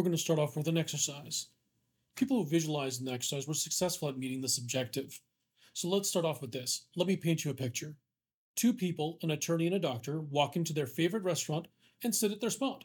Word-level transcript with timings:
we're 0.00 0.04
going 0.04 0.12
to 0.12 0.18
start 0.18 0.38
off 0.38 0.56
with 0.56 0.66
an 0.66 0.78
exercise. 0.78 1.48
People 2.16 2.38
who 2.38 2.48
visualized 2.48 3.02
an 3.02 3.12
exercise 3.12 3.46
were 3.46 3.52
successful 3.52 4.08
at 4.08 4.16
meeting 4.16 4.40
this 4.40 4.56
objective. 4.56 5.20
So 5.74 5.90
let's 5.90 6.08
start 6.08 6.24
off 6.24 6.40
with 6.40 6.52
this. 6.52 6.86
Let 6.96 7.06
me 7.06 7.16
paint 7.16 7.44
you 7.44 7.50
a 7.50 7.54
picture. 7.54 7.96
Two 8.56 8.72
people, 8.72 9.18
an 9.20 9.32
attorney 9.32 9.66
and 9.66 9.76
a 9.76 9.78
doctor, 9.78 10.22
walk 10.22 10.56
into 10.56 10.72
their 10.72 10.86
favorite 10.86 11.22
restaurant 11.22 11.68
and 12.02 12.14
sit 12.14 12.32
at 12.32 12.40
their 12.40 12.48
spot. 12.48 12.84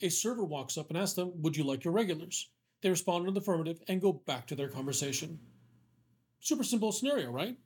A 0.00 0.08
server 0.08 0.44
walks 0.44 0.78
up 0.78 0.90
and 0.90 0.96
asks 0.96 1.16
them, 1.16 1.32
Would 1.42 1.56
you 1.56 1.64
like 1.64 1.82
your 1.82 1.92
regulars? 1.92 2.48
They 2.82 2.88
respond 2.88 3.26
in 3.26 3.34
the 3.34 3.40
affirmative 3.40 3.82
and 3.88 4.00
go 4.00 4.12
back 4.12 4.46
to 4.46 4.54
their 4.54 4.68
conversation. 4.68 5.40
Super 6.38 6.62
simple 6.62 6.92
scenario, 6.92 7.32
right? 7.32 7.56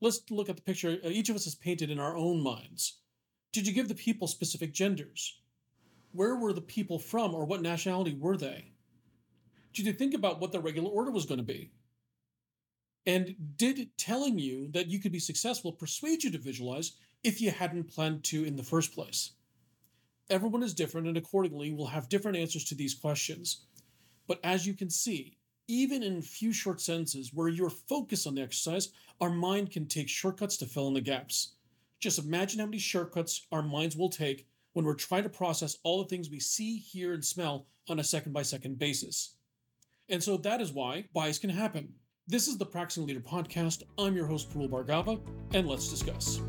Let's 0.00 0.20
look 0.30 0.48
at 0.48 0.54
the 0.54 0.62
picture 0.62 0.96
each 1.02 1.28
of 1.28 1.34
us 1.34 1.42
has 1.42 1.56
painted 1.56 1.90
in 1.90 1.98
our 1.98 2.16
own 2.16 2.40
minds. 2.40 3.00
Did 3.52 3.66
you 3.66 3.72
give 3.72 3.88
the 3.88 3.96
people 3.96 4.28
specific 4.28 4.72
genders? 4.72 5.39
Where 6.12 6.36
were 6.36 6.52
the 6.52 6.60
people 6.60 6.98
from 6.98 7.34
or 7.34 7.44
what 7.44 7.62
nationality 7.62 8.14
were 8.14 8.36
they? 8.36 8.72
Did 9.72 9.86
you 9.86 9.92
think 9.92 10.14
about 10.14 10.40
what 10.40 10.52
the 10.52 10.60
regular 10.60 10.90
order 10.90 11.10
was 11.10 11.26
going 11.26 11.38
to 11.38 11.44
be? 11.44 11.70
And 13.06 13.34
did 13.56 13.96
telling 13.96 14.38
you 14.38 14.68
that 14.72 14.88
you 14.88 14.98
could 14.98 15.12
be 15.12 15.20
successful 15.20 15.72
persuade 15.72 16.22
you 16.22 16.30
to 16.32 16.38
visualize 16.38 16.92
if 17.22 17.40
you 17.40 17.50
hadn't 17.50 17.84
planned 17.84 18.24
to 18.24 18.44
in 18.44 18.56
the 18.56 18.62
first 18.62 18.92
place? 18.92 19.32
Everyone 20.28 20.62
is 20.62 20.74
different 20.74 21.06
and 21.06 21.16
accordingly 21.16 21.72
will 21.72 21.86
have 21.86 22.08
different 22.08 22.36
answers 22.36 22.64
to 22.64 22.74
these 22.74 22.94
questions. 22.94 23.64
But 24.26 24.40
as 24.44 24.66
you 24.66 24.74
can 24.74 24.90
see, 24.90 25.38
even 25.66 26.02
in 26.02 26.20
few 26.22 26.52
short 26.52 26.80
sentences 26.80 27.32
where 27.32 27.48
you're 27.48 27.70
focused 27.70 28.26
on 28.26 28.34
the 28.34 28.42
exercise, 28.42 28.90
our 29.20 29.30
mind 29.30 29.70
can 29.70 29.86
take 29.86 30.08
shortcuts 30.08 30.56
to 30.58 30.66
fill 30.66 30.88
in 30.88 30.94
the 30.94 31.00
gaps. 31.00 31.54
Just 32.00 32.18
imagine 32.18 32.60
how 32.60 32.66
many 32.66 32.78
shortcuts 32.78 33.46
our 33.52 33.62
minds 33.62 33.96
will 33.96 34.08
take 34.08 34.46
when 34.72 34.84
we're 34.84 34.94
trying 34.94 35.24
to 35.24 35.28
process 35.28 35.76
all 35.82 36.02
the 36.02 36.08
things 36.08 36.30
we 36.30 36.40
see, 36.40 36.78
hear, 36.78 37.12
and 37.12 37.24
smell 37.24 37.66
on 37.88 37.98
a 37.98 38.04
second 38.04 38.32
by 38.32 38.42
second 38.42 38.78
basis. 38.78 39.36
And 40.08 40.22
so 40.22 40.36
that 40.38 40.60
is 40.60 40.72
why 40.72 41.06
bias 41.12 41.38
can 41.38 41.50
happen. 41.50 41.92
This 42.26 42.46
is 42.46 42.58
the 42.58 42.66
Praxis 42.66 43.02
Leader 43.02 43.20
podcast. 43.20 43.82
I'm 43.98 44.14
your 44.14 44.26
host, 44.26 44.50
Parul 44.50 44.70
Bhargava, 44.70 45.20
and 45.54 45.66
let's 45.66 45.88
discuss. 45.88 46.40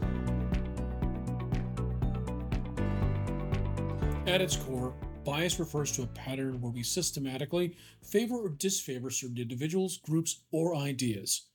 At 4.28 4.42
its 4.42 4.56
core, 4.56 4.94
bias 5.26 5.60
refers 5.60 5.92
to 5.94 6.04
a 6.04 6.08
pattern 6.08 6.62
where 6.62 6.72
we 6.72 6.84
systematically 6.84 7.76
favor 8.04 8.36
or 8.36 8.50
disfavor 8.50 9.10
certain 9.10 9.40
individuals, 9.40 9.98
groups, 9.98 10.44
or 10.52 10.76
ideas. 10.76 11.48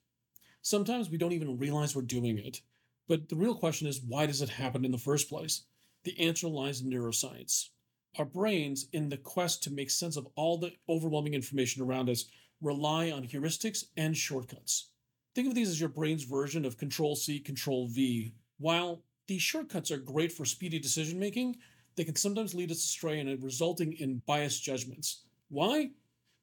Sometimes 0.63 1.09
we 1.09 1.19
don't 1.19 1.33
even 1.33 1.59
realize 1.59 1.95
we're 1.95 2.03
doing 2.03 2.39
it. 2.39 2.61
But 3.09 3.29
the 3.29 3.37
real 3.37 3.55
question 3.55 3.87
is 3.87 4.01
why 4.01 4.27
does 4.27 4.43
it 4.43 4.49
happen 4.49 4.85
in 4.85 4.91
the 4.91 4.99
first 4.99 5.29
place? 5.29 5.63
The 6.07 6.21
answer 6.21 6.47
lies 6.47 6.83
in 6.83 6.89
neuroscience. 6.89 7.71
Our 8.17 8.25
brains, 8.25 8.87
in 8.93 9.09
the 9.09 9.17
quest 9.17 9.65
to 9.65 9.73
make 9.73 9.91
sense 9.91 10.17
of 10.17 10.29
all 10.37 10.57
the 10.57 10.71
overwhelming 10.89 11.35
information 11.35 11.83
around 11.83 12.09
us, 12.09 12.27
rely 12.61 13.11
on 13.11 13.27
heuristics 13.27 13.87
and 13.97 14.17
shortcuts. 14.17 14.91
Think 15.35 15.49
of 15.49 15.57
these 15.57 15.69
as 15.69 15.81
your 15.81 15.89
brain's 15.89 16.23
version 16.23 16.65
of 16.65 16.79
Control 16.79 17.17
C, 17.17 17.41
Control 17.41 17.89
V. 17.89 18.33
While 18.59 19.03
these 19.27 19.43
shortcuts 19.43 19.91
are 19.91 19.99
great 19.99 20.31
for 20.31 20.45
speedy 20.45 20.79
decision 20.79 21.19
making, 21.19 21.57
they 21.97 22.05
can 22.05 22.15
sometimes 22.15 22.55
lead 22.55 22.71
us 22.71 22.85
astray 22.85 23.19
and 23.19 23.43
resulting 23.43 23.95
in 23.95 24.23
biased 24.27 24.63
judgments. 24.63 25.25
Why? 25.49 25.91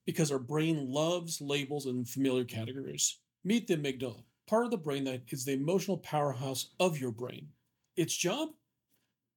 Because 0.06 0.30
our 0.30 0.40
brain 0.40 0.92
loves 0.92 1.40
labels 1.40 1.86
and 1.86 2.06
familiar 2.06 2.44
categories. 2.44 3.20
Meet 3.46 3.68
the 3.68 3.78
amygdala, 3.78 4.26
part 4.46 4.66
of 4.66 4.72
the 4.72 4.78
brain 4.78 5.06
that 5.06 5.22
is 5.30 5.46
the 5.46 5.54
emotional 5.54 6.00
powerhouse 6.00 6.72
of 6.82 7.00
your 7.00 7.12
brain. 7.12 7.48
Its 7.96 8.14
job? 8.14 8.50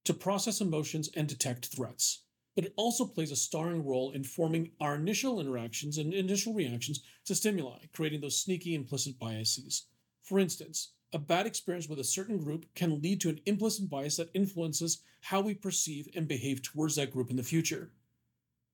To 0.06 0.14
process 0.14 0.60
emotions 0.60 1.10
and 1.16 1.26
detect 1.26 1.66
threats. 1.66 2.22
But 2.54 2.64
it 2.64 2.74
also 2.76 3.06
plays 3.06 3.32
a 3.32 3.36
starring 3.36 3.84
role 3.84 4.12
in 4.12 4.22
forming 4.22 4.70
our 4.80 4.94
initial 4.94 5.40
interactions 5.40 5.98
and 5.98 6.14
initial 6.14 6.54
reactions 6.54 7.02
to 7.24 7.34
stimuli, 7.34 7.86
creating 7.92 8.20
those 8.20 8.40
sneaky 8.40 8.76
implicit 8.76 9.18
biases. 9.18 9.88
For 10.22 10.38
instance, 10.38 10.92
a 11.12 11.18
bad 11.18 11.44
experience 11.44 11.88
with 11.88 11.98
a 11.98 12.04
certain 12.04 12.38
group 12.38 12.66
can 12.76 13.02
lead 13.02 13.20
to 13.22 13.30
an 13.30 13.40
implicit 13.46 13.90
bias 13.90 14.16
that 14.18 14.30
influences 14.32 15.02
how 15.22 15.40
we 15.40 15.54
perceive 15.54 16.08
and 16.14 16.28
behave 16.28 16.62
towards 16.62 16.94
that 16.94 17.10
group 17.10 17.28
in 17.28 17.36
the 17.36 17.42
future. 17.42 17.90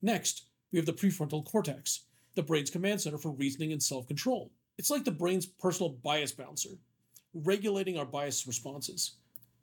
Next, 0.02 0.50
we 0.70 0.78
have 0.78 0.84
the 0.84 0.92
prefrontal 0.92 1.46
cortex, 1.46 2.04
the 2.34 2.42
brain's 2.42 2.68
command 2.68 3.00
center 3.00 3.16
for 3.16 3.30
reasoning 3.30 3.72
and 3.72 3.82
self 3.82 4.06
control. 4.06 4.52
It's 4.76 4.90
like 4.90 5.04
the 5.04 5.10
brain's 5.10 5.46
personal 5.46 5.98
bias 6.04 6.32
bouncer, 6.32 6.76
regulating 7.32 7.96
our 7.96 8.04
bias 8.04 8.46
responses. 8.46 9.16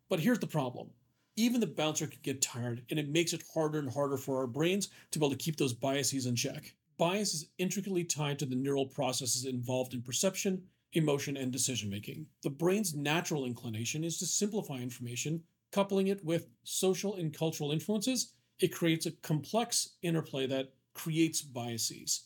But 0.09 0.19
here's 0.19 0.39
the 0.39 0.47
problem 0.47 0.89
even 1.35 1.59
the 1.59 1.67
bouncer 1.67 2.07
can 2.07 2.19
get 2.21 2.41
tired, 2.41 2.83
and 2.89 2.99
it 2.99 3.09
makes 3.09 3.33
it 3.33 3.43
harder 3.53 3.79
and 3.79 3.89
harder 3.89 4.17
for 4.17 4.37
our 4.37 4.47
brains 4.47 4.89
to 5.11 5.19
be 5.19 5.25
able 5.25 5.31
to 5.31 5.43
keep 5.43 5.57
those 5.57 5.73
biases 5.73 6.25
in 6.25 6.35
check. 6.35 6.73
Bias 6.97 7.33
is 7.33 7.49
intricately 7.57 8.03
tied 8.03 8.39
to 8.39 8.45
the 8.45 8.55
neural 8.55 8.85
processes 8.85 9.45
involved 9.45 9.93
in 9.93 10.01
perception, 10.01 10.61
emotion, 10.93 11.37
and 11.37 11.51
decision 11.51 11.89
making. 11.89 12.25
The 12.43 12.49
brain's 12.49 12.95
natural 12.95 13.45
inclination 13.45 14.03
is 14.03 14.17
to 14.19 14.25
simplify 14.25 14.75
information, 14.75 15.43
coupling 15.71 16.07
it 16.07 16.23
with 16.25 16.47
social 16.63 17.15
and 17.15 17.33
cultural 17.33 17.71
influences. 17.71 18.33
It 18.59 18.73
creates 18.73 19.05
a 19.05 19.11
complex 19.11 19.95
interplay 20.01 20.47
that 20.47 20.73
creates 20.93 21.41
biases. 21.41 22.23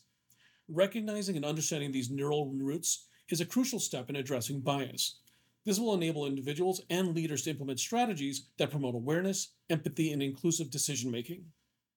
Recognizing 0.68 1.36
and 1.36 1.44
understanding 1.44 1.92
these 1.92 2.10
neural 2.10 2.50
roots 2.50 3.06
is 3.28 3.40
a 3.40 3.46
crucial 3.46 3.78
step 3.78 4.10
in 4.10 4.16
addressing 4.16 4.60
bias. 4.60 5.20
This 5.64 5.78
will 5.78 5.94
enable 5.94 6.26
individuals 6.26 6.82
and 6.90 7.14
leaders 7.14 7.42
to 7.42 7.50
implement 7.50 7.80
strategies 7.80 8.48
that 8.58 8.70
promote 8.70 8.94
awareness, 8.94 9.52
empathy, 9.70 10.12
and 10.12 10.22
inclusive 10.22 10.70
decision 10.70 11.10
making. 11.10 11.46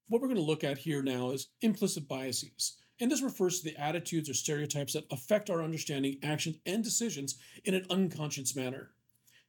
What 0.08 0.22
we're 0.22 0.30
going 0.30 0.40
to 0.40 0.44
look 0.44 0.64
at 0.64 0.78
here 0.78 1.04
now 1.04 1.32
is 1.32 1.48
implicit 1.62 2.08
biases, 2.08 2.78
and 3.00 3.12
this 3.12 3.22
refers 3.22 3.60
to 3.60 3.70
the 3.70 3.78
attitudes 3.78 4.30
or 4.30 4.34
stereotypes 4.34 4.94
that 4.94 5.06
affect 5.12 5.50
our 5.50 5.62
understanding, 5.62 6.18
actions, 6.24 6.58
and 6.66 6.84
decisions 6.84 7.36
in 7.66 7.74
an 7.74 7.86
unconscious 7.90 8.56
manner. 8.56 8.92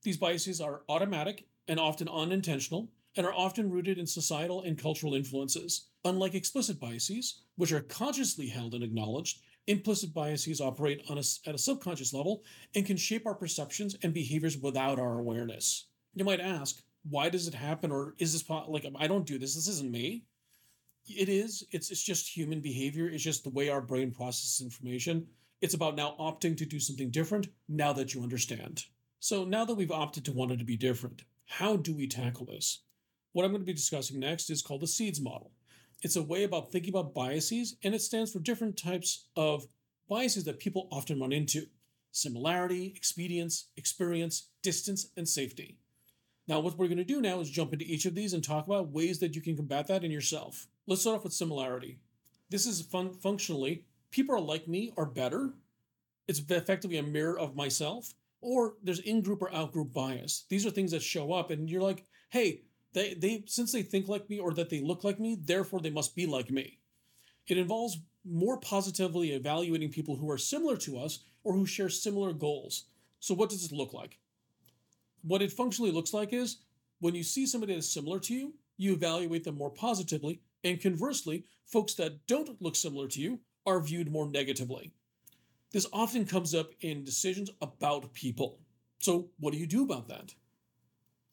These 0.03 0.17
biases 0.17 0.61
are 0.61 0.83
automatic 0.89 1.47
and 1.69 1.79
often 1.79 2.09
unintentional, 2.09 2.91
and 3.17 3.27
are 3.27 3.35
often 3.35 3.71
rooted 3.71 3.99
in 3.99 4.07
societal 4.07 4.63
and 4.63 4.79
cultural 4.79 5.15
influences. 5.15 5.89
Unlike 6.05 6.35
explicit 6.35 6.81
biases, 6.81 7.43
which 7.57 7.73
are 7.73 7.81
consciously 7.81 8.49
held 8.49 8.75
and 8.75 8.85
acknowledged, 8.85 9.41
implicit 9.69 10.13
biases 10.13 10.61
operate 10.61 11.05
on 11.09 11.19
a, 11.19 11.23
at 11.47 11.55
a 11.55 11.59
subconscious 11.59 12.13
level 12.13 12.43
and 12.75 12.87
can 12.87 12.97
shape 12.97 13.27
our 13.27 13.35
perceptions 13.35 13.95
and 14.03 14.13
behaviors 14.13 14.57
without 14.57 14.99
our 14.99 15.19
awareness. 15.19 15.87
You 16.15 16.25
might 16.25 16.41
ask, 16.41 16.83
why 17.09 17.29
does 17.29 17.47
it 17.47 17.55
happen? 17.55 17.93
Or 17.93 18.15
is 18.19 18.33
this 18.33 18.49
like, 18.67 18.87
I 18.99 19.07
don't 19.07 19.27
do 19.27 19.39
this, 19.39 19.55
this 19.55 19.69
isn't 19.69 19.93
me? 19.93 20.25
It 21.07 21.29
is. 21.29 21.65
It's, 21.71 21.91
it's 21.91 22.03
just 22.03 22.29
human 22.29 22.61
behavior. 22.61 23.09
It's 23.09 23.23
just 23.23 23.45
the 23.45 23.51
way 23.51 23.69
our 23.69 23.81
brain 23.81 24.11
processes 24.11 24.61
information. 24.61 25.27
It's 25.61 25.75
about 25.75 25.97
now 25.97 26.17
opting 26.19 26.57
to 26.57 26.67
do 26.67 26.81
something 26.81 27.11
different 27.11 27.49
now 27.69 27.93
that 27.95 28.15
you 28.15 28.23
understand. 28.23 28.85
So 29.21 29.45
now 29.45 29.65
that 29.65 29.75
we've 29.75 29.91
opted 29.91 30.25
to 30.27 30.33
want 30.33 30.53
it 30.53 30.59
to 30.59 30.65
be 30.65 30.77
different, 30.77 31.23
how 31.47 31.77
do 31.77 31.95
we 31.95 32.07
tackle 32.07 32.47
this? 32.47 32.83
What 33.33 33.45
I'm 33.45 33.53
going 33.53 33.63
to 33.63 33.67
be 33.67 33.73
discussing 33.73 34.21
next 34.21 34.51
is 34.51 34.63
called 34.63 34.83
the 34.83 34.87
SEEDS 34.87 35.21
model. 35.21 35.53
It's 36.03 36.17
a 36.17 36.23
way 36.23 36.45
about 36.45 36.71
thinking 36.71 36.93
about 36.93 37.15
biases, 37.15 37.77
and 37.83 37.95
it 37.95 38.03
stands 38.03 38.33
for 38.33 38.39
different 38.39 38.77
types 38.77 39.27
of 39.37 39.67
biases 40.09 40.45
that 40.45 40.61
people 40.61 40.89
often 40.91 41.21
run 41.21 41.33
into 41.33 41.67
similarity, 42.13 42.93
expedience, 42.97 43.69
experience, 43.77 44.49
distance, 44.63 45.09
and 45.17 45.29
safety. 45.29 45.79
Now, 46.47 46.61
what 46.61 46.79
we're 46.79 46.87
going 46.87 46.99
to 46.99 47.05
do 47.05 47.21
now 47.21 47.41
is 47.41 47.51
jump 47.51 47.73
into 47.73 47.85
each 47.85 48.07
of 48.07 48.15
these 48.15 48.33
and 48.33 48.43
talk 48.43 48.67
about 48.67 48.91
ways 48.91 49.19
that 49.19 49.35
you 49.35 49.43
can 49.43 49.57
combat 49.57 49.87
that 49.89 50.05
in 50.05 50.11
yourself. 50.11 50.67
Let's 50.87 51.03
start 51.03 51.19
off 51.19 51.25
with 51.25 51.35
similarity. 51.35 51.99
This 52.49 52.65
is 52.65 52.81
fun- 52.81 53.13
functionally 53.13 53.85
people 54.11 54.35
are 54.35 54.41
like 54.41 54.69
me 54.69 54.93
or 54.97 55.07
better. 55.07 55.53
It's 56.27 56.39
effectively 56.39 56.99
a 56.99 57.03
mirror 57.03 57.39
of 57.39 57.57
myself. 57.57 58.15
Or 58.41 58.75
there's 58.83 59.01
in 59.01 59.23
group 59.23 59.43
or 59.43 59.53
out 59.53 59.73
group 59.73 59.93
bias. 59.93 60.45
These 60.49 60.65
are 60.65 60.71
things 60.71 60.93
that 60.93 61.03
show 61.03 61.33
up, 61.33 61.51
and 61.51 61.69
you're 61.69 61.83
like, 61.83 62.05
hey, 62.31 62.63
they, 62.93 63.15
they 63.15 63.45
since 63.47 63.73
they 63.73 63.83
think 63.83 64.09
like 64.09 64.29
me 64.31 64.39
or 64.39 64.53
that 64.55 64.71
they 64.71 64.81
look 64.81 65.05
like 65.05 65.21
me, 65.21 65.39
therefore 65.41 65.81
they 65.81 65.91
must 65.91 66.17
be 66.17 66.27
like 66.27 66.51
me. 66.51 66.79
It 67.47 67.59
involves 67.59 67.99
more 68.25 68.59
positively 68.59 69.33
evaluating 69.33 69.91
people 69.91 70.17
who 70.17 70.31
are 70.31 70.39
similar 70.39 70.77
to 70.79 70.99
us 70.99 71.21
or 71.45 71.55
who 71.55 71.67
share 71.67 71.89
similar 71.89 72.33
goals. 72.33 72.85
So 73.21 73.35
what 73.35 73.51
does 73.51 73.65
it 73.65 73.73
look 73.73 73.93
like? 73.93 74.19
What 75.23 75.43
it 75.43 75.53
functionally 75.53 75.91
looks 75.91 76.13
like 76.13 76.33
is 76.33 76.59
when 77.01 77.15
you 77.15 77.23
see 77.23 77.47
somebody 77.47 77.75
that's 77.75 77.93
similar 77.93 78.21
to 78.21 78.35
you, 78.35 78.55
you 78.77 78.93
evaluate 78.93 79.45
them 79.45 79.57
more 79.57 79.71
positively, 79.71 80.41
and 80.65 80.81
conversely, 80.81 81.45
folks 81.67 81.95
that 81.95 82.27
don't 82.27 82.61
look 82.61 82.77
similar 82.77 83.09
to 83.09 83.21
you 83.21 83.41
are 83.67 83.81
viewed 83.81 84.11
more 84.11 84.29
negatively. 84.29 84.93
This 85.73 85.87
often 85.93 86.25
comes 86.25 86.55
up 86.55 86.71
in 86.81 87.05
decisions 87.05 87.51
about 87.61 88.13
people. 88.15 88.59
So, 88.99 89.29
what 89.39 89.53
do 89.53 89.59
you 89.59 89.67
do 89.67 89.85
about 89.85 90.09
that? 90.09 90.35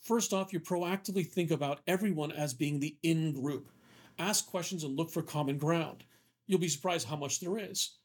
First 0.05 0.33
off, 0.33 0.53
you 0.53 0.59
proactively 0.59 1.25
think 1.25 1.49
about 1.49 1.81
everyone 1.87 2.31
as 2.31 2.53
being 2.53 2.79
the 2.79 2.95
in 3.01 3.33
group. 3.33 3.71
Ask 4.19 4.45
questions 4.45 4.83
and 4.83 4.95
look 4.95 5.09
for 5.09 5.23
common 5.23 5.57
ground. 5.57 6.03
You'll 6.45 6.59
be 6.59 6.67
surprised 6.67 7.07
how 7.07 7.15
much 7.15 7.39
there 7.39 7.57
is. 7.57 7.97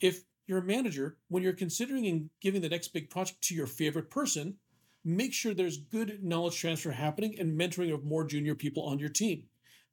If 0.00 0.24
you're 0.48 0.58
a 0.58 0.64
manager, 0.64 1.18
when 1.28 1.44
you're 1.44 1.52
considering 1.52 2.08
and 2.08 2.28
giving 2.40 2.60
the 2.60 2.68
next 2.68 2.88
big 2.88 3.08
project 3.08 3.40
to 3.42 3.54
your 3.54 3.68
favorite 3.68 4.10
person, 4.10 4.56
make 5.04 5.32
sure 5.32 5.54
there's 5.54 5.76
good 5.76 6.24
knowledge 6.24 6.58
transfer 6.58 6.90
happening 6.90 7.38
and 7.38 7.58
mentoring 7.58 7.94
of 7.94 8.04
more 8.04 8.24
junior 8.24 8.56
people 8.56 8.82
on 8.82 8.98
your 8.98 9.08
team. 9.08 9.44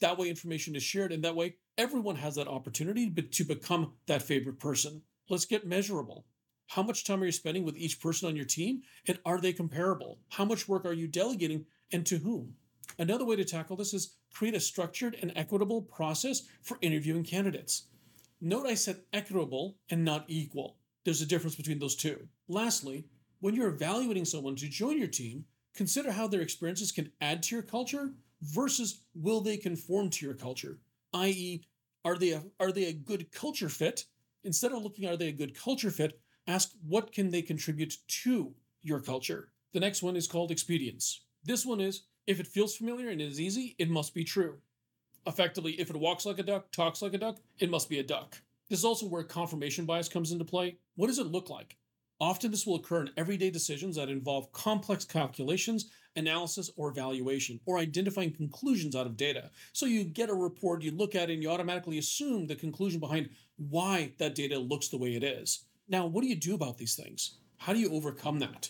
That 0.02 0.18
way, 0.18 0.30
information 0.30 0.76
is 0.76 0.82
shared, 0.82 1.12
and 1.12 1.24
that 1.24 1.36
way, 1.36 1.58
everyone 1.78 2.16
has 2.16 2.36
that 2.36 2.48
opportunity 2.48 3.08
to 3.12 3.44
become 3.44 3.94
that 4.08 4.24
favorite 4.24 4.60
person. 4.60 5.04
Let's 5.30 5.46
get 5.46 5.68
measurable. 5.68 6.26
How 6.70 6.84
much 6.84 7.04
time 7.04 7.24
are 7.24 7.26
you 7.26 7.32
spending 7.32 7.64
with 7.64 7.78
each 7.78 8.00
person 8.00 8.30
on 8.30 8.36
your 8.36 8.46
team? 8.46 8.84
And 9.08 9.18
are 9.26 9.42
they 9.42 9.54
comparable? 9.54 10.20
How 10.30 10.46
much 10.46 10.68
work 10.68 10.86
are 10.86 10.94
you 10.94 11.08
delegating 11.08 11.66
and 11.92 12.06
to 12.06 12.20
whom? 12.20 12.54
Another 13.00 13.26
way 13.26 13.36
to 13.38 13.44
tackle 13.44 13.76
this 13.76 13.92
is 13.92 14.18
create 14.32 14.54
a 14.54 14.60
structured 14.60 15.18
and 15.20 15.34
equitable 15.36 15.82
process 15.82 16.44
for 16.62 16.78
interviewing 16.82 17.24
candidates. 17.24 17.88
Note 18.40 18.68
I 18.68 18.76
said 18.76 19.02
equitable 19.14 19.78
and 19.90 20.06
not 20.06 20.26
equal. 20.28 20.78
There's 21.06 21.24
a 21.24 21.26
difference 21.26 21.56
between 21.56 21.80
those 21.80 21.96
two. 21.96 22.28
Lastly, 22.48 23.06
when 23.40 23.56
you're 23.56 23.70
evaluating 23.70 24.26
someone 24.26 24.56
to 24.58 24.70
join 24.70 25.00
your 25.00 25.08
team, 25.08 25.46
consider 25.74 26.12
how 26.12 26.28
their 26.28 26.42
experiences 26.42 26.92
can 26.92 27.12
add 27.20 27.42
to 27.44 27.56
your 27.56 27.64
culture 27.64 28.14
versus 28.44 29.02
will 29.16 29.42
they 29.42 29.58
conform 29.58 30.12
to 30.12 30.26
your 30.26 30.36
culture, 30.36 30.78
i.e., 31.16 31.64
are 32.06 32.16
they 32.16 32.30
a, 32.30 32.44
are 32.60 32.72
they 32.72 32.86
a 32.86 32.94
good 32.94 33.32
culture 33.32 33.70
fit? 33.70 34.06
Instead 34.44 34.72
of 34.72 34.84
looking 34.84 35.08
are 35.08 35.18
they 35.18 35.30
a 35.30 35.34
good 35.34 35.56
culture 35.56 35.90
fit, 35.90 36.20
ask 36.50 36.72
what 36.88 37.12
can 37.12 37.30
they 37.30 37.42
contribute 37.42 37.98
to 38.08 38.54
your 38.82 39.00
culture. 39.00 39.50
The 39.74 39.80
next 39.80 40.02
one 40.02 40.16
is 40.16 40.28
called 40.28 40.52
expedience. 40.52 41.22
This 41.44 41.66
one 41.66 41.80
is 41.80 42.04
if 42.26 42.40
it 42.40 42.48
feels 42.48 42.76
familiar 42.76 43.10
and 43.10 43.22
is 43.22 43.40
easy, 43.40 43.76
it 43.78 43.90
must 43.90 44.14
be 44.14 44.24
true. 44.24 44.58
Effectively, 45.28 45.74
if 45.74 45.90
it 45.90 45.96
walks 45.96 46.26
like 46.26 46.40
a 46.40 46.44
duck, 46.44 46.72
talks 46.72 47.02
like 47.02 47.14
a 47.14 47.20
duck, 47.20 47.38
it 47.60 47.70
must 47.70 47.90
be 47.90 48.00
a 48.00 48.04
duck. 48.04 48.42
This 48.70 48.80
is 48.80 48.86
also 48.86 49.06
where 49.08 49.24
confirmation 49.24 49.86
bias 49.86 50.10
comes 50.10 50.32
into 50.32 50.46
play. 50.46 50.78
What 50.96 51.08
does 51.08 51.20
it 51.20 51.28
look 51.28 51.50
like? 51.50 51.78
Often 52.20 52.52
this 52.52 52.66
will 52.66 52.76
occur 52.76 53.02
in 53.02 53.12
everyday 53.16 53.50
decisions 53.50 53.96
that 53.96 54.10
involve 54.10 54.52
complex 54.52 55.06
calculations, 55.06 55.90
analysis, 56.16 56.70
or 56.76 56.90
evaluation, 56.90 57.60
or 57.66 57.78
identifying 57.78 58.34
conclusions 58.34 58.96
out 58.96 59.06
of 59.06 59.16
data. 59.16 59.52
So 59.72 59.86
you 59.86 60.04
get 60.04 60.30
a 60.30 60.34
report, 60.34 60.82
you 60.82 60.92
look 60.92 61.16
at 61.16 61.30
it, 61.30 61.34
and 61.34 61.44
you 61.44 61.50
automatically 61.50 61.98
assume 61.98 62.48
the 62.48 62.56
conclusion 62.56 63.00
behind 63.00 63.30
why 63.58 64.14
that 64.18 64.36
data 64.36 64.60
looks 64.60 64.90
the 64.90 64.98
way 64.98 65.16
it 65.16 65.24
is. 65.24 65.66
Now, 65.90 66.06
what 66.06 66.22
do 66.22 66.28
you 66.28 66.36
do 66.36 66.54
about 66.54 66.78
these 66.78 66.96
things? 66.96 67.40
How 67.58 67.74
do 67.74 67.80
you 67.80 67.92
overcome 67.92 68.40
that? 68.40 68.70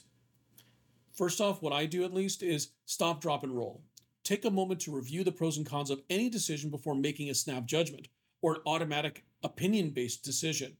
First 1.12 1.42
off, 1.42 1.62
what 1.62 1.74
I 1.74 1.86
do 1.86 2.06
at 2.06 2.14
least 2.14 2.42
is 2.42 2.70
stop, 2.86 3.20
drop, 3.20 3.44
and 3.44 3.56
roll. 3.56 3.84
Take 4.24 4.46
a 4.46 4.50
moment 4.50 4.80
to 4.82 4.96
review 4.96 5.26
the 5.26 5.32
pros 5.32 5.58
and 5.58 5.66
cons 5.66 5.90
of 5.90 6.02
any 6.10 6.30
decision 6.30 6.70
before 6.70 6.96
making 6.96 7.30
a 7.30 7.36
snap 7.36 7.66
judgment 7.66 8.08
or 8.42 8.56
an 8.56 8.62
automatic 8.66 9.26
opinion 9.44 9.90
based 9.90 10.24
decision. 10.24 10.78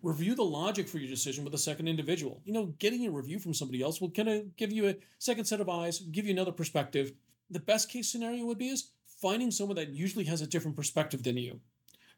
Review 0.00 0.36
the 0.36 0.44
logic 0.44 0.86
for 0.86 0.98
your 0.98 1.10
decision 1.10 1.42
with 1.42 1.54
a 1.54 1.58
second 1.58 1.88
individual. 1.88 2.40
You 2.44 2.52
know, 2.52 2.66
getting 2.78 3.04
a 3.04 3.10
review 3.10 3.40
from 3.40 3.52
somebody 3.52 3.82
else 3.82 4.00
will 4.00 4.12
kind 4.12 4.28
of 4.28 4.56
give 4.56 4.70
you 4.70 4.88
a 4.88 4.96
second 5.18 5.46
set 5.46 5.60
of 5.60 5.68
eyes, 5.68 5.98
give 5.98 6.24
you 6.24 6.30
another 6.30 6.52
perspective. 6.52 7.12
The 7.50 7.58
best 7.58 7.90
case 7.90 8.08
scenario 8.08 8.44
would 8.44 8.58
be 8.58 8.68
is 8.68 8.92
finding 9.20 9.50
someone 9.50 9.76
that 9.76 9.88
usually 9.88 10.26
has 10.26 10.40
a 10.40 10.46
different 10.46 10.76
perspective 10.76 11.24
than 11.24 11.36
you. 11.36 11.60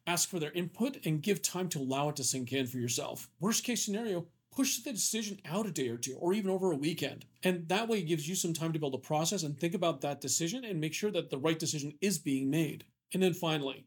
Ask 0.07 0.29
for 0.29 0.39
their 0.39 0.53
input 0.53 1.05
and 1.05 1.23
give 1.23 1.43
time 1.43 1.69
to 1.71 1.79
allow 1.79 2.09
it 2.09 2.17
to 2.17 2.25
sink 2.25 2.53
in 2.53 2.67
for 2.67 2.79
yourself. 2.79 3.29
Worst 3.39 3.65
case 3.65 3.85
scenario, 3.85 4.27
push 4.51 4.79
the 4.79 4.93
decision 4.93 5.39
out 5.45 5.67
a 5.67 5.71
day 5.71 5.89
or 5.89 5.97
two 5.97 6.17
or 6.17 6.33
even 6.33 6.51
over 6.51 6.73
a 6.73 6.77
weekend. 6.77 7.25
And 7.43 7.69
that 7.69 7.89
way 7.89 7.99
it 7.99 8.09
gives 8.09 8.29
you 8.29 8.35
some 8.35 8.53
time 8.53 8.73
to 8.73 8.79
build 8.79 8.95
a 8.95 8.99
process 8.99 9.43
and 9.43 9.59
think 9.59 9.75
about 9.75 10.01
that 10.01 10.21
decision 10.21 10.65
and 10.65 10.81
make 10.81 10.95
sure 10.95 11.11
that 11.13 11.31
the 11.31 11.39
right 11.39 11.59
decision 11.59 11.93
is 12.01 12.19
being 12.19 12.51
made. 12.51 12.85
And 13.13 13.23
then 13.23 13.35
finally, 13.35 13.87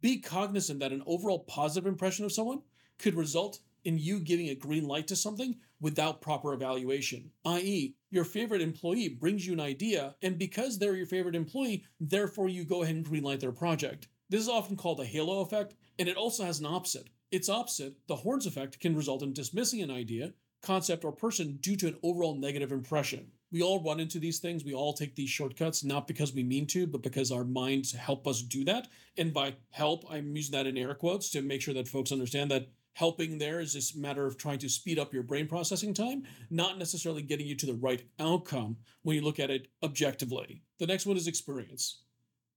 be 0.00 0.18
cognizant 0.18 0.80
that 0.80 0.92
an 0.92 1.02
overall 1.06 1.40
positive 1.40 1.86
impression 1.86 2.24
of 2.24 2.32
someone 2.32 2.62
could 2.98 3.14
result 3.14 3.60
in 3.84 3.98
you 3.98 4.20
giving 4.20 4.48
a 4.48 4.54
green 4.54 4.86
light 4.86 5.08
to 5.08 5.16
something 5.16 5.56
without 5.80 6.20
proper 6.20 6.52
evaluation. 6.52 7.30
I.e., 7.44 7.96
your 8.10 8.24
favorite 8.24 8.60
employee 8.60 9.08
brings 9.08 9.46
you 9.46 9.52
an 9.52 9.60
idea, 9.60 10.14
and 10.22 10.38
because 10.38 10.78
they're 10.78 10.94
your 10.94 11.06
favorite 11.06 11.34
employee, 11.34 11.84
therefore 11.98 12.48
you 12.48 12.64
go 12.64 12.82
ahead 12.82 12.94
and 12.94 13.04
greenlight 13.04 13.40
their 13.40 13.52
project. 13.52 14.08
This 14.32 14.40
is 14.40 14.48
often 14.48 14.76
called 14.76 14.98
a 14.98 15.04
halo 15.04 15.42
effect, 15.42 15.74
and 15.98 16.08
it 16.08 16.16
also 16.16 16.42
has 16.44 16.58
an 16.58 16.64
opposite. 16.64 17.10
Its 17.30 17.50
opposite, 17.50 17.98
the 18.08 18.16
horns 18.16 18.46
effect, 18.46 18.80
can 18.80 18.96
result 18.96 19.22
in 19.22 19.34
dismissing 19.34 19.82
an 19.82 19.90
idea, 19.90 20.32
concept, 20.62 21.04
or 21.04 21.12
person 21.12 21.58
due 21.60 21.76
to 21.76 21.88
an 21.88 21.98
overall 22.02 22.34
negative 22.34 22.72
impression. 22.72 23.30
We 23.50 23.60
all 23.60 23.84
run 23.84 24.00
into 24.00 24.18
these 24.18 24.38
things. 24.38 24.64
We 24.64 24.72
all 24.72 24.94
take 24.94 25.16
these 25.16 25.28
shortcuts, 25.28 25.84
not 25.84 26.08
because 26.08 26.32
we 26.32 26.44
mean 26.44 26.66
to, 26.68 26.86
but 26.86 27.02
because 27.02 27.30
our 27.30 27.44
minds 27.44 27.92
help 27.92 28.26
us 28.26 28.40
do 28.40 28.64
that. 28.64 28.88
And 29.18 29.34
by 29.34 29.56
help, 29.68 30.06
I'm 30.10 30.34
using 30.34 30.52
that 30.52 30.66
in 30.66 30.78
air 30.78 30.94
quotes 30.94 31.28
to 31.32 31.42
make 31.42 31.60
sure 31.60 31.74
that 31.74 31.86
folks 31.86 32.10
understand 32.10 32.50
that 32.52 32.68
helping 32.94 33.36
there 33.36 33.60
is 33.60 33.74
this 33.74 33.94
matter 33.94 34.24
of 34.24 34.38
trying 34.38 34.60
to 34.60 34.70
speed 34.70 34.98
up 34.98 35.12
your 35.12 35.24
brain 35.24 35.46
processing 35.46 35.92
time, 35.92 36.22
not 36.48 36.78
necessarily 36.78 37.20
getting 37.20 37.46
you 37.46 37.56
to 37.56 37.66
the 37.66 37.74
right 37.74 38.04
outcome 38.18 38.78
when 39.02 39.14
you 39.14 39.20
look 39.20 39.38
at 39.38 39.50
it 39.50 39.68
objectively. 39.82 40.62
The 40.78 40.86
next 40.86 41.04
one 41.04 41.18
is 41.18 41.26
experience. 41.26 41.98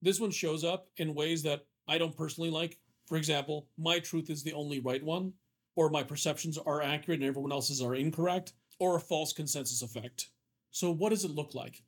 This 0.06 0.20
one 0.20 0.30
shows 0.30 0.64
up 0.64 0.88
in 0.98 1.16
ways 1.16 1.42
that 1.44 1.66
I 1.88 1.98
don't 1.98 2.16
personally 2.16 2.52
like. 2.52 2.78
For 3.08 3.18
example, 3.18 3.70
my 3.76 3.98
truth 3.98 4.30
is 4.30 4.44
the 4.44 4.54
only 4.54 4.80
right 4.80 5.04
one, 5.04 5.34
or 5.76 5.90
my 5.90 6.04
perceptions 6.04 6.60
are 6.60 6.80
accurate 6.80 7.22
and 7.22 7.28
everyone 7.28 7.52
else's 7.52 7.82
are 7.82 7.96
incorrect, 7.96 8.54
or 8.78 8.96
a 8.96 9.00
false 9.00 9.34
consensus 9.34 9.82
effect. 9.82 10.28
So, 10.70 10.92
what 10.92 11.10
does 11.10 11.26
it 11.26 11.32
look 11.32 11.56
like? 11.56 11.82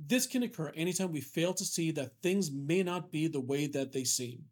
This 0.00 0.26
can 0.26 0.42
occur 0.42 0.72
anytime 0.74 1.12
we 1.12 1.20
fail 1.20 1.52
to 1.52 1.64
see 1.66 1.90
that 1.90 2.22
things 2.22 2.50
may 2.50 2.82
not 2.82 3.12
be 3.12 3.28
the 3.28 3.40
way 3.40 3.66
that 3.66 3.92
they 3.92 4.04
seem 4.04 4.46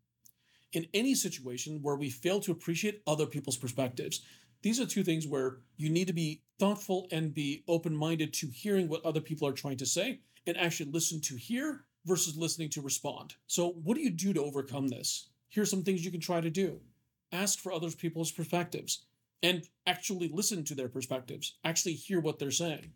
in 0.75 0.87
any 0.93 1.14
situation 1.14 1.81
where 1.81 1.96
we 1.96 2.11
fail 2.11 2.38
to 2.41 2.53
appreciate 2.53 3.00
other 3.06 3.25
people's 3.25 3.56
perspectives. 3.56 4.20
These 4.61 4.79
are 4.79 4.85
two 4.85 5.05
things 5.05 5.26
where 5.26 5.61
you 5.79 5.88
need 5.88 6.08
to 6.08 6.12
be 6.12 6.43
thoughtful 6.58 7.08
and 7.11 7.32
be 7.32 7.64
open 7.67 7.96
minded 7.96 8.35
to 8.35 8.49
hearing 8.49 8.88
what 8.88 9.06
other 9.06 9.23
people 9.23 9.49
are 9.49 9.53
trying 9.53 9.79
to 9.79 9.87
say 9.87 10.20
and 10.46 10.58
actually 10.58 10.91
listen 10.91 11.23
to 11.23 11.37
hear 11.37 11.87
versus 12.06 12.37
listening 12.37 12.70
to 12.70 12.81
respond. 12.81 13.35
So, 13.47 13.70
what 13.82 13.97
do 13.97 14.02
you 14.02 14.11
do 14.11 14.32
to 14.32 14.43
overcome 14.43 14.88
this? 14.88 15.29
Here's 15.49 15.70
some 15.70 15.82
things 15.82 16.05
you 16.05 16.11
can 16.11 16.20
try 16.20 16.41
to 16.41 16.50
do 16.50 16.81
ask 17.32 17.58
for 17.58 17.73
other 17.73 17.91
people's 17.91 18.32
perspectives 18.32 19.05
and 19.43 19.64
actually 19.87 20.29
listen 20.29 20.64
to 20.64 20.75
their 20.75 20.88
perspectives, 20.88 21.58
actually 21.64 21.94
hear 21.94 22.20
what 22.20 22.38
they're 22.38 22.50
saying. 22.50 22.93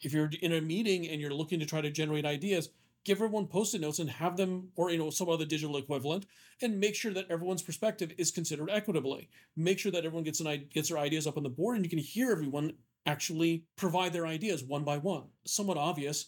If 0.00 0.12
you're 0.12 0.30
in 0.40 0.52
a 0.52 0.60
meeting 0.60 1.08
and 1.08 1.20
you're 1.20 1.34
looking 1.34 1.60
to 1.60 1.66
try 1.66 1.80
to 1.80 1.90
generate 1.90 2.24
ideas, 2.24 2.70
give 3.06 3.18
everyone 3.18 3.46
post-it 3.46 3.80
notes 3.80 4.00
and 4.00 4.10
have 4.10 4.36
them 4.36 4.68
or 4.74 4.90
you 4.90 4.98
know 4.98 5.10
some 5.10 5.28
other 5.28 5.46
digital 5.46 5.76
equivalent 5.76 6.26
and 6.60 6.78
make 6.78 6.94
sure 6.94 7.12
that 7.12 7.30
everyone's 7.30 7.62
perspective 7.62 8.12
is 8.18 8.32
considered 8.32 8.68
equitably 8.68 9.30
make 9.56 9.78
sure 9.78 9.92
that 9.92 10.04
everyone 10.04 10.24
gets 10.24 10.40
an 10.40 10.68
gets 10.74 10.88
their 10.88 10.98
ideas 10.98 11.26
up 11.26 11.36
on 11.36 11.44
the 11.44 11.48
board 11.48 11.76
and 11.76 11.84
you 11.84 11.90
can 11.90 12.00
hear 12.00 12.32
everyone 12.32 12.72
actually 13.06 13.64
provide 13.76 14.12
their 14.12 14.26
ideas 14.26 14.64
one 14.64 14.82
by 14.82 14.98
one 14.98 15.22
somewhat 15.46 15.78
obvious 15.78 16.26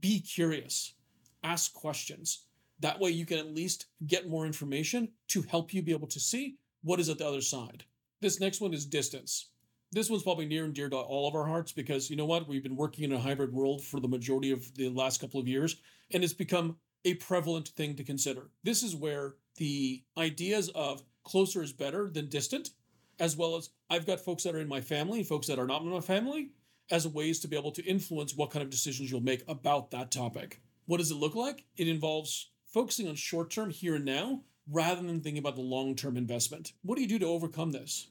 be 0.00 0.20
curious 0.20 0.94
ask 1.42 1.72
questions 1.72 2.46
that 2.80 2.98
way 2.98 3.10
you 3.10 3.26
can 3.26 3.38
at 3.38 3.54
least 3.54 3.86
get 4.06 4.28
more 4.28 4.46
information 4.46 5.08
to 5.28 5.42
help 5.42 5.74
you 5.74 5.82
be 5.82 5.92
able 5.92 6.08
to 6.08 6.20
see 6.20 6.56
what 6.82 7.00
is 7.00 7.08
at 7.08 7.18
the 7.18 7.26
other 7.26 7.40
side 7.40 7.84
this 8.20 8.40
next 8.40 8.60
one 8.60 8.72
is 8.74 8.86
distance 8.86 9.50
this 9.92 10.08
one's 10.08 10.22
probably 10.22 10.46
near 10.46 10.64
and 10.64 10.74
dear 10.74 10.88
to 10.88 10.96
all 10.96 11.26
of 11.26 11.34
our 11.34 11.46
hearts 11.46 11.72
because 11.72 12.10
you 12.10 12.16
know 12.16 12.26
what? 12.26 12.46
We've 12.46 12.62
been 12.62 12.76
working 12.76 13.04
in 13.04 13.12
a 13.12 13.18
hybrid 13.18 13.52
world 13.52 13.82
for 13.82 13.98
the 13.98 14.08
majority 14.08 14.52
of 14.52 14.72
the 14.74 14.88
last 14.88 15.20
couple 15.20 15.40
of 15.40 15.48
years, 15.48 15.76
and 16.12 16.22
it's 16.22 16.32
become 16.32 16.76
a 17.04 17.14
prevalent 17.14 17.68
thing 17.68 17.96
to 17.96 18.04
consider. 18.04 18.50
This 18.62 18.82
is 18.82 18.94
where 18.94 19.34
the 19.56 20.04
ideas 20.16 20.68
of 20.70 21.02
closer 21.24 21.62
is 21.62 21.72
better 21.72 22.08
than 22.08 22.28
distant, 22.28 22.70
as 23.18 23.36
well 23.36 23.56
as 23.56 23.70
I've 23.88 24.06
got 24.06 24.20
folks 24.20 24.44
that 24.44 24.54
are 24.54 24.60
in 24.60 24.68
my 24.68 24.80
family, 24.80 25.24
folks 25.24 25.48
that 25.48 25.58
are 25.58 25.66
not 25.66 25.82
in 25.82 25.88
my 25.88 26.00
family, 26.00 26.50
as 26.90 27.06
ways 27.08 27.40
to 27.40 27.48
be 27.48 27.56
able 27.56 27.72
to 27.72 27.84
influence 27.84 28.34
what 28.34 28.50
kind 28.50 28.62
of 28.62 28.70
decisions 28.70 29.10
you'll 29.10 29.20
make 29.20 29.42
about 29.48 29.90
that 29.90 30.10
topic. 30.10 30.60
What 30.90 30.98
does 30.98 31.12
it 31.12 31.18
look 31.18 31.36
like? 31.36 31.66
It 31.76 31.86
involves 31.86 32.50
focusing 32.66 33.06
on 33.06 33.14
short 33.14 33.48
term 33.48 33.70
here 33.70 33.94
and 33.94 34.04
now 34.04 34.40
rather 34.68 35.00
than 35.00 35.20
thinking 35.20 35.38
about 35.38 35.54
the 35.54 35.62
long 35.62 35.94
term 35.94 36.16
investment. 36.16 36.72
What 36.82 36.96
do 36.96 37.02
you 37.02 37.06
do 37.06 37.20
to 37.20 37.26
overcome 37.26 37.70
this? 37.70 38.08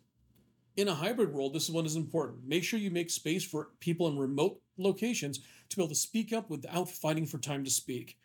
In 0.78 0.88
a 0.88 0.94
hybrid 0.94 1.34
world, 1.34 1.54
this 1.54 1.70
one 1.70 1.86
is 1.86 1.98
important. 1.98 2.48
Make 2.48 2.64
sure 2.64 2.80
you 2.80 2.90
make 2.90 3.10
space 3.10 3.44
for 3.44 3.72
people 3.82 4.08
in 4.08 4.18
remote 4.18 4.62
locations 4.78 5.40
to 5.68 5.76
be 5.76 5.82
able 5.82 5.90
to 5.90 5.96
speak 5.96 6.32
up 6.32 6.50
without 6.50 6.90
fighting 6.90 7.26
for 7.26 7.38
time 7.38 7.66
to 7.66 7.70
speak. 7.70 8.18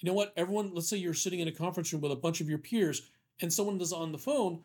You 0.00 0.08
know 0.08 0.12
what? 0.12 0.32
Everyone, 0.36 0.74
let's 0.74 0.88
say 0.88 0.96
you're 0.96 1.14
sitting 1.14 1.38
in 1.38 1.46
a 1.46 1.52
conference 1.52 1.92
room 1.92 2.02
with 2.02 2.10
a 2.10 2.16
bunch 2.16 2.40
of 2.40 2.48
your 2.48 2.58
peers 2.58 3.12
and 3.40 3.52
someone 3.52 3.80
is 3.80 3.92
on 3.92 4.10
the 4.10 4.18
phone, 4.18 4.64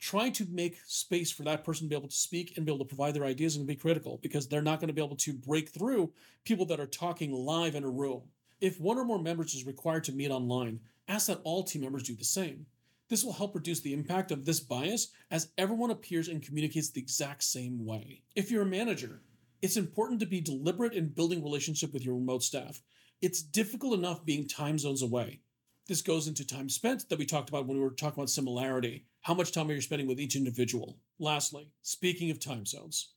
try 0.00 0.28
to 0.28 0.44
make 0.50 0.76
space 0.84 1.30
for 1.30 1.44
that 1.44 1.64
person 1.64 1.86
to 1.86 1.88
be 1.88 1.96
able 1.96 2.08
to 2.08 2.14
speak 2.14 2.58
and 2.58 2.66
be 2.66 2.72
able 2.72 2.84
to 2.84 2.94
provide 2.94 3.14
their 3.14 3.24
ideas 3.24 3.56
and 3.56 3.66
be 3.66 3.74
critical 3.74 4.18
because 4.20 4.46
they're 4.46 4.60
not 4.60 4.80
going 4.80 4.88
to 4.88 4.92
be 4.92 5.02
able 5.02 5.16
to 5.16 5.32
break 5.32 5.70
through 5.70 6.12
people 6.44 6.66
that 6.66 6.78
are 6.78 6.86
talking 6.86 7.32
live 7.32 7.74
in 7.74 7.82
a 7.82 7.88
room. 7.88 8.20
If 8.60 8.80
one 8.80 8.96
or 8.96 9.04
more 9.04 9.18
members 9.18 9.54
is 9.54 9.66
required 9.66 10.04
to 10.04 10.12
meet 10.12 10.30
online, 10.30 10.80
ask 11.08 11.26
that 11.26 11.40
all 11.44 11.62
team 11.62 11.82
members 11.82 12.04
do 12.04 12.14
the 12.14 12.24
same. 12.24 12.66
This 13.08 13.22
will 13.22 13.34
help 13.34 13.54
reduce 13.54 13.80
the 13.80 13.92
impact 13.92 14.30
of 14.30 14.44
this 14.44 14.60
bias 14.60 15.08
as 15.30 15.50
everyone 15.58 15.90
appears 15.90 16.28
and 16.28 16.42
communicates 16.42 16.90
the 16.90 17.00
exact 17.00 17.44
same 17.44 17.84
way. 17.84 18.22
If 18.34 18.50
you're 18.50 18.62
a 18.62 18.66
manager, 18.66 19.20
it's 19.62 19.76
important 19.76 20.20
to 20.20 20.26
be 20.26 20.40
deliberate 20.40 20.94
in 20.94 21.10
building 21.10 21.42
relationship 21.42 21.92
with 21.92 22.04
your 22.04 22.14
remote 22.14 22.42
staff. 22.42 22.82
It's 23.22 23.42
difficult 23.42 23.94
enough 23.98 24.24
being 24.24 24.48
time 24.48 24.78
zones 24.78 25.02
away. 25.02 25.40
This 25.86 26.02
goes 26.02 26.26
into 26.26 26.44
time 26.44 26.68
spent 26.68 27.08
that 27.08 27.18
we 27.18 27.26
talked 27.26 27.48
about 27.48 27.66
when 27.66 27.76
we 27.76 27.82
were 27.82 27.90
talking 27.90 28.18
about 28.18 28.30
similarity. 28.30 29.04
How 29.20 29.34
much 29.34 29.52
time 29.52 29.70
are 29.70 29.74
you 29.74 29.80
spending 29.80 30.08
with 30.08 30.18
each 30.18 30.34
individual? 30.34 30.98
Lastly, 31.18 31.70
speaking 31.82 32.30
of 32.30 32.40
time 32.40 32.66
zones, 32.66 33.12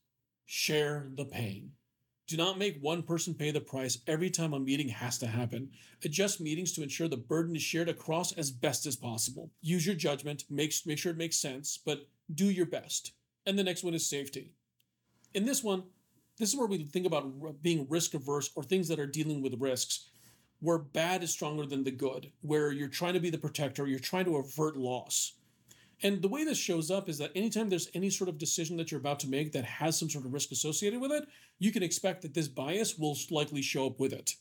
share 0.46 1.10
the 1.16 1.24
pain. 1.24 1.72
Do 2.30 2.36
not 2.36 2.58
make 2.58 2.78
one 2.80 3.02
person 3.02 3.34
pay 3.34 3.50
the 3.50 3.60
price 3.60 3.98
every 4.06 4.30
time 4.30 4.52
a 4.52 4.60
meeting 4.60 4.88
has 4.88 5.18
to 5.18 5.26
happen. 5.26 5.70
Adjust 6.04 6.40
meetings 6.40 6.70
to 6.74 6.82
ensure 6.84 7.08
the 7.08 7.16
burden 7.16 7.56
is 7.56 7.62
shared 7.62 7.88
across 7.88 8.30
as 8.30 8.52
best 8.52 8.86
as 8.86 8.94
possible. 8.94 9.50
Use 9.62 9.84
your 9.84 9.96
judgment, 9.96 10.44
make, 10.48 10.72
make 10.86 10.96
sure 10.96 11.10
it 11.10 11.18
makes 11.18 11.38
sense, 11.38 11.80
but 11.84 12.06
do 12.32 12.48
your 12.48 12.66
best. 12.66 13.14
And 13.46 13.58
the 13.58 13.64
next 13.64 13.82
one 13.82 13.94
is 13.94 14.08
safety. 14.08 14.52
In 15.34 15.44
this 15.44 15.64
one, 15.64 15.82
this 16.38 16.50
is 16.50 16.56
where 16.56 16.68
we 16.68 16.84
think 16.84 17.04
about 17.04 17.64
being 17.64 17.88
risk 17.90 18.14
averse 18.14 18.48
or 18.54 18.62
things 18.62 18.86
that 18.86 19.00
are 19.00 19.08
dealing 19.08 19.42
with 19.42 19.60
risks, 19.60 20.08
where 20.60 20.78
bad 20.78 21.24
is 21.24 21.32
stronger 21.32 21.66
than 21.66 21.82
the 21.82 21.90
good, 21.90 22.30
where 22.42 22.70
you're 22.70 22.86
trying 22.86 23.14
to 23.14 23.20
be 23.20 23.30
the 23.30 23.38
protector, 23.38 23.88
you're 23.88 23.98
trying 23.98 24.26
to 24.26 24.36
avert 24.36 24.76
loss. 24.76 25.32
And 26.02 26.22
the 26.22 26.28
way 26.28 26.44
this 26.44 26.58
shows 26.58 26.90
up 26.90 27.08
is 27.08 27.18
that 27.18 27.32
anytime 27.34 27.68
there's 27.68 27.90
any 27.94 28.08
sort 28.08 28.30
of 28.30 28.38
decision 28.38 28.76
that 28.78 28.90
you're 28.90 29.00
about 29.00 29.20
to 29.20 29.28
make 29.28 29.52
that 29.52 29.64
has 29.64 29.98
some 29.98 30.08
sort 30.08 30.24
of 30.24 30.32
risk 30.32 30.50
associated 30.50 31.00
with 31.00 31.12
it, 31.12 31.28
you 31.58 31.72
can 31.72 31.82
expect 31.82 32.22
that 32.22 32.32
this 32.32 32.48
bias 32.48 32.96
will 32.96 33.16
likely 33.30 33.60
show 33.60 33.86
up 33.86 34.00
with 34.00 34.12
it. 34.12 34.36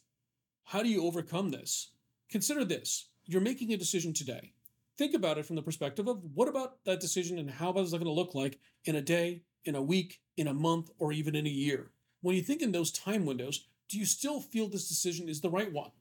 How 0.64 0.82
do 0.82 0.90
you 0.90 1.06
overcome 1.06 1.50
this? 1.50 1.92
Consider 2.30 2.64
this 2.64 3.10
you're 3.26 3.42
making 3.42 3.72
a 3.74 3.78
decision 3.78 4.12
today. 4.12 4.54
Think 4.98 5.14
about 5.14 5.38
it 5.38 5.46
from 5.46 5.56
the 5.56 5.62
perspective 5.62 6.08
of 6.08 6.20
what 6.34 6.48
about 6.48 6.84
that 6.86 7.00
decision 7.00 7.38
and 7.38 7.50
how 7.50 7.72
is 7.74 7.92
that 7.92 8.00
going 8.00 8.08
to 8.08 8.12
look 8.12 8.34
like 8.34 8.58
in 8.86 8.96
a 8.96 9.02
day, 9.02 9.44
in 9.66 9.76
a 9.76 9.82
week, 9.82 10.20
in 10.36 10.48
a 10.48 10.54
month, 10.54 10.90
or 10.98 11.12
even 11.12 11.36
in 11.36 11.46
a 11.46 11.50
year? 11.50 11.92
When 12.22 12.36
you 12.36 12.42
think 12.42 12.64
in 12.64 12.72
those 12.72 12.92
time 12.92 13.26
windows, 13.26 13.68
do 13.88 14.00
you 14.00 14.06
still 14.06 14.42
feel 14.42 14.68
this 14.68 14.90
decision 14.90 15.30
is 15.30 15.42
the 15.42 15.50
right 15.50 15.72
one? 15.72 15.92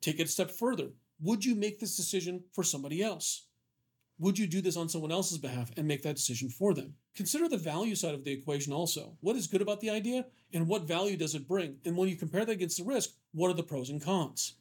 Take 0.00 0.18
it 0.18 0.24
a 0.24 0.28
step 0.28 0.50
further. 0.50 0.88
Would 1.20 1.44
you 1.44 1.54
make 1.54 1.78
this 1.78 1.94
decision 1.94 2.42
for 2.52 2.64
somebody 2.64 3.02
else? 3.02 3.44
Would 4.22 4.38
you 4.38 4.46
do 4.46 4.60
this 4.60 4.76
on 4.76 4.88
someone 4.88 5.10
else's 5.10 5.38
behalf 5.38 5.72
and 5.76 5.88
make 5.88 6.04
that 6.04 6.14
decision 6.14 6.48
for 6.48 6.74
them? 6.74 6.94
Consider 7.16 7.48
the 7.48 7.56
value 7.56 7.96
side 7.96 8.14
of 8.14 8.22
the 8.22 8.30
equation 8.30 8.72
also. 8.72 9.16
What 9.20 9.34
is 9.34 9.48
good 9.48 9.60
about 9.60 9.80
the 9.80 9.90
idea 9.90 10.26
and 10.52 10.68
what 10.68 10.86
value 10.86 11.16
does 11.16 11.34
it 11.34 11.48
bring? 11.48 11.78
And 11.84 11.96
when 11.96 12.08
you 12.08 12.14
compare 12.14 12.44
that 12.44 12.52
against 12.52 12.78
the 12.78 12.84
risk, 12.84 13.10
what 13.32 13.50
are 13.50 13.54
the 13.54 13.64
pros 13.64 13.90
and 13.90 14.00
cons? 14.00 14.54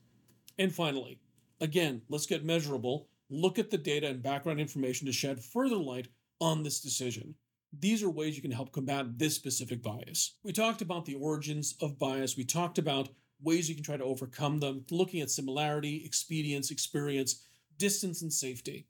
And 0.58 0.74
finally, 0.74 1.20
again, 1.60 2.02
let's 2.10 2.26
get 2.26 2.44
measurable. 2.44 3.08
Look 3.30 3.60
at 3.60 3.70
the 3.70 3.78
data 3.78 4.08
and 4.08 4.24
background 4.24 4.60
information 4.60 5.06
to 5.06 5.14
shed 5.14 5.40
further 5.40 5.76
light 5.76 6.08
on 6.40 6.64
this 6.64 6.82
decision. 6.82 7.36
These 7.72 8.02
are 8.02 8.10
ways 8.10 8.36
you 8.36 8.42
can 8.42 8.50
help 8.50 8.72
combat 8.72 9.20
this 9.20 9.36
specific 9.36 9.84
bias. 9.84 10.38
We 10.44 10.54
talked 10.54 10.82
about 10.82 11.06
the 11.06 11.14
origins 11.14 11.76
of 11.82 12.00
bias. 12.00 12.36
We 12.36 12.46
talked 12.46 12.80
about 12.80 13.10
ways 13.44 13.70
you 13.70 13.76
can 13.76 13.84
try 13.84 13.98
to 13.98 14.04
overcome 14.04 14.60
them, 14.60 14.86
looking 14.90 15.22
at 15.22 15.30
similarity, 15.30 16.02
expedience, 16.04 16.72
experience, 16.72 17.46
distance, 17.78 18.24
and 18.24 18.34
safety. 18.34 18.88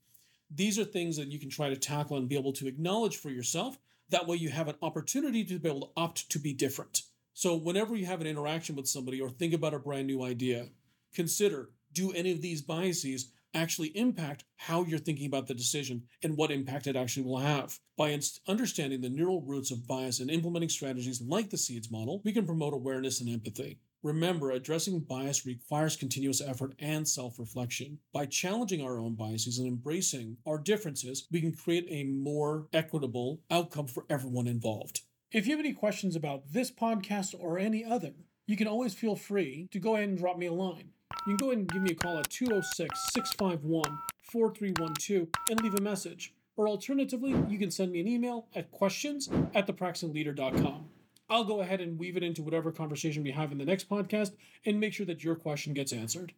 These 0.53 0.77
are 0.77 0.84
things 0.84 1.17
that 1.17 1.31
you 1.31 1.39
can 1.39 1.50
try 1.50 1.70
to 1.70 1.77
tackle 1.77 2.17
and 2.17 2.27
be 2.27 2.38
able 2.38 2.53
to 2.53 2.67
acknowledge 2.67 3.17
for 3.17 3.29
yourself. 3.29 3.79
That 4.10 4.27
way, 4.27 4.36
you 4.36 4.50
have 4.50 4.67
an 4.67 4.75
opportunity 4.81 5.46
to 5.46 5.60
be 5.60 5.70
able 5.70 5.81
to 5.81 5.91
opt 5.96 6.29
to 6.31 6.39
be 6.39 6.53
different. 6.53 7.03
So, 7.34 7.55
whenever 7.55 7.96
you 7.96 8.05
have 8.05 8.20
an 8.20 8.27
interaction 8.27 8.75
with 8.75 8.88
somebody 8.88 9.22
or 9.22 9.29
think 9.29 9.53
about 9.53 9.74
a 9.74 9.79
brand 9.79 10.08
new 10.08 10.24
idea, 10.24 10.67
consider 11.13 11.70
do 11.93 12.12
any 12.12 12.31
of 12.31 12.41
these 12.41 12.62
biases 12.62 13.31
actually 13.53 13.89
impact 13.98 14.43
how 14.55 14.84
you're 14.84 15.00
thinking 15.00 15.25
about 15.25 15.48
the 15.48 15.53
decision 15.53 16.03
and 16.24 16.38
what 16.38 16.51
impact 16.51 16.88
it 16.88 16.96
actually 16.96 17.24
will 17.24 17.39
have. 17.39 17.79
By 17.98 18.17
understanding 18.48 19.01
the 19.01 19.10
neural 19.10 19.41
roots 19.41 19.72
of 19.72 19.88
bias 19.88 20.20
and 20.20 20.29
implementing 20.29 20.70
strategies 20.70 21.22
like 21.22 21.50
the 21.50 21.58
SEEDS 21.58 21.91
model, 21.91 22.22
we 22.24 22.31
can 22.31 22.46
promote 22.46 22.74
awareness 22.74 23.20
and 23.22 23.29
empathy. 23.29 23.79
Remember, 24.03 24.50
addressing 24.50 25.00
bias 25.01 25.46
requires 25.46 25.96
continuous 25.96 26.41
effort 26.41 26.74
and 26.79 27.08
self 27.08 27.38
reflection. 27.38 28.00
By 28.12 28.25
challenging 28.25 28.81
our 28.81 29.00
own 29.00 29.13
biases 29.13 29.60
and 29.60 29.67
embracing 29.67 30.38
our 30.46 30.58
differences, 30.58 31.27
we 31.31 31.39
can 31.39 31.53
create 31.53 31.86
a 31.89 32.03
more 32.03 32.67
equitable 32.74 33.41
outcome 33.51 33.86
for 33.86 34.05
everyone 34.10 34.48
involved. 34.48 35.01
If 35.31 35.46
you 35.46 35.51
have 35.51 35.63
any 35.63 35.74
questions 35.74 36.15
about 36.15 36.51
this 36.51 36.72
podcast 36.72 37.36
or 37.39 37.60
any 37.60 37.86
other, 37.86 38.13
you 38.48 38.58
can 38.58 38.67
always 38.67 38.93
feel 38.93 39.15
free 39.15 39.70
to 39.72 39.79
go 39.79 39.96
ahead 39.96 40.10
and 40.10 40.17
drop 40.17 40.38
me 40.38 40.48
a 40.48 40.53
line. 40.53 40.89
You 41.27 41.36
can 41.36 41.38
go 41.38 41.51
ahead 41.51 41.60
and 41.60 41.72
give 41.72 41.81
me 41.84 41.91
a 41.91 41.96
call 41.96 42.17
at 42.17 42.29
206 42.29 43.13
651 43.13 44.00
4312 44.31 45.27
and 45.50 45.62
leave 45.62 45.75
a 45.75 45.81
message. 45.81 46.34
Or 46.58 46.67
alternatively, 46.67 47.36
you 47.48 47.58
can 47.58 47.72
send 47.72 47.91
me 47.91 48.01
an 48.01 48.08
email 48.08 48.48
at 48.55 48.72
questions 48.72 49.29
at 49.53 49.67
thepraxisleader.com. 49.67 50.90
I'll 51.31 51.45
go 51.45 51.61
ahead 51.61 51.79
and 51.79 51.97
weave 51.97 52.17
it 52.17 52.23
into 52.23 52.43
whatever 52.43 52.73
conversation 52.73 53.23
we 53.23 53.31
have 53.31 53.53
in 53.53 53.57
the 53.57 53.63
next 53.63 53.89
podcast 53.89 54.31
and 54.65 54.81
make 54.81 54.91
sure 54.91 55.05
that 55.05 55.23
your 55.23 55.35
question 55.35 55.73
gets 55.73 55.93
answered. 55.93 56.33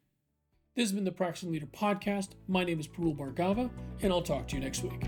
This 0.76 0.84
has 0.84 0.92
been 0.92 1.04
the 1.04 1.12
Praxis 1.12 1.50
Leader 1.50 1.66
Podcast. 1.66 2.36
My 2.48 2.64
name 2.64 2.80
is 2.80 2.88
Parul 2.88 3.18
Bhargava, 3.18 3.72
and 4.04 4.14
I'll 4.14 4.22
talk 4.22 4.48
to 4.50 4.56
you 4.56 4.62
next 4.62 4.84
week. 4.84 5.02